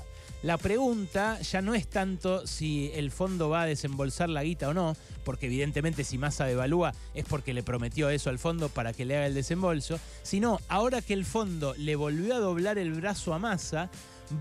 La 0.43 0.59
pregunta 0.59 1.41
ya 1.41 1.63
no 1.63 1.73
es 1.73 1.87
tanto 1.87 2.45
si 2.45 2.91
el 2.93 3.09
fondo 3.09 3.49
va 3.49 3.63
a 3.63 3.65
desembolsar 3.65 4.29
la 4.29 4.43
guita 4.43 4.69
o 4.69 4.73
no, 4.73 4.95
porque 5.25 5.47
evidentemente 5.47 6.03
si 6.03 6.19
Massa 6.19 6.45
devalúa 6.45 6.93
es 7.15 7.25
porque 7.25 7.55
le 7.55 7.63
prometió 7.63 8.11
eso 8.11 8.29
al 8.29 8.37
fondo 8.37 8.69
para 8.69 8.93
que 8.93 9.05
le 9.05 9.17
haga 9.17 9.25
el 9.25 9.33
desembolso, 9.33 9.99
sino 10.21 10.59
ahora 10.67 11.01
que 11.01 11.15
el 11.15 11.25
fondo 11.25 11.73
le 11.79 11.95
volvió 11.95 12.35
a 12.35 12.39
doblar 12.39 12.77
el 12.77 12.93
brazo 12.93 13.33
a 13.33 13.39
Massa, 13.39 13.89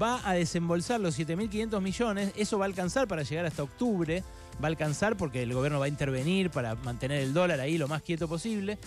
va 0.01 0.21
a 0.29 0.35
desembolsar 0.35 1.01
los 1.01 1.19
7.500 1.19 1.81
millones, 1.81 2.33
eso 2.37 2.59
va 2.59 2.65
a 2.65 2.69
alcanzar 2.69 3.07
para 3.09 3.23
llegar 3.23 3.47
hasta 3.47 3.63
octubre, 3.63 4.23
va 4.63 4.65
a 4.65 4.67
alcanzar 4.69 5.17
porque 5.17 5.43
el 5.43 5.55
gobierno 5.55 5.79
va 5.79 5.87
a 5.87 5.89
intervenir 5.89 6.51
para 6.51 6.75
mantener 6.77 7.23
el 7.23 7.33
dólar 7.33 7.61
ahí 7.61 7.79
lo 7.79 7.89
más 7.89 8.03
quieto 8.03 8.29
posible, 8.29 8.79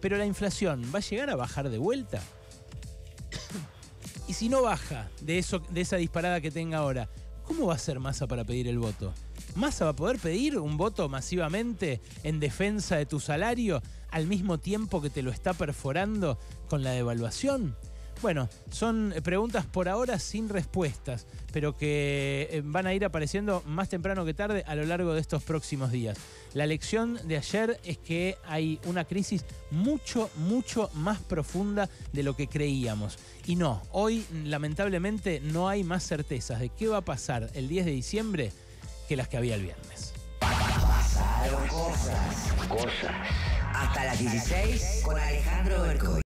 pero 0.00 0.16
la 0.16 0.26
inflación 0.26 0.82
va 0.94 0.98
a 0.98 1.02
llegar 1.02 1.30
a 1.30 1.36
bajar 1.36 1.70
de 1.70 1.78
vuelta. 1.78 2.20
y 4.28 4.34
si 4.34 4.48
no 4.48 4.62
baja 4.62 5.10
de, 5.20 5.38
eso, 5.38 5.60
de 5.70 5.80
esa 5.80 5.96
disparada 5.96 6.40
que 6.40 6.50
tenga 6.50 6.78
ahora, 6.78 7.08
¿cómo 7.44 7.66
va 7.66 7.74
a 7.74 7.78
ser 7.78 8.00
Massa 8.00 8.26
para 8.26 8.44
pedir 8.44 8.68
el 8.68 8.78
voto? 8.78 9.12
¿Massa 9.54 9.84
va 9.84 9.90
a 9.90 9.96
poder 9.96 10.18
pedir 10.18 10.58
un 10.58 10.76
voto 10.76 11.08
masivamente 11.08 12.00
en 12.22 12.40
defensa 12.40 12.96
de 12.96 13.06
tu 13.06 13.20
salario 13.20 13.82
al 14.10 14.26
mismo 14.26 14.58
tiempo 14.58 15.00
que 15.02 15.10
te 15.10 15.22
lo 15.22 15.30
está 15.30 15.54
perforando 15.54 16.38
con 16.68 16.82
la 16.82 16.90
devaluación? 16.90 17.76
Bueno, 18.22 18.48
son 18.70 19.12
preguntas 19.24 19.66
por 19.66 19.88
ahora 19.88 20.16
sin 20.20 20.48
respuestas, 20.48 21.26
pero 21.52 21.76
que 21.76 22.48
eh, 22.52 22.62
van 22.64 22.86
a 22.86 22.94
ir 22.94 23.04
apareciendo 23.04 23.64
más 23.66 23.88
temprano 23.88 24.24
que 24.24 24.32
tarde 24.32 24.62
a 24.68 24.76
lo 24.76 24.84
largo 24.84 25.12
de 25.12 25.20
estos 25.20 25.42
próximos 25.42 25.90
días. 25.90 26.16
La 26.54 26.64
lección 26.66 27.18
de 27.24 27.36
ayer 27.36 27.80
es 27.84 27.98
que 27.98 28.36
hay 28.44 28.78
una 28.84 29.04
crisis 29.06 29.44
mucho, 29.72 30.30
mucho 30.36 30.88
más 30.94 31.18
profunda 31.18 31.90
de 32.12 32.22
lo 32.22 32.36
que 32.36 32.46
creíamos. 32.46 33.18
Y 33.44 33.56
no, 33.56 33.82
hoy 33.90 34.24
lamentablemente 34.44 35.40
no 35.40 35.68
hay 35.68 35.82
más 35.82 36.06
certezas 36.06 36.60
de 36.60 36.68
qué 36.68 36.86
va 36.86 36.98
a 36.98 37.04
pasar 37.04 37.50
el 37.54 37.68
10 37.68 37.86
de 37.86 37.90
diciembre 37.90 38.52
que 39.08 39.16
las 39.16 39.26
que 39.26 39.36
había 39.36 39.56
el 39.56 39.62
viernes. 39.62 40.14
Pasaron 40.38 41.66
cosas, 41.66 42.52
cosas. 42.68 43.14
Hasta 43.74 44.04
las 44.04 44.18
16 44.20 45.00
con 45.02 45.18
Alejandro 45.18 45.82
Bercoy. 45.82 46.21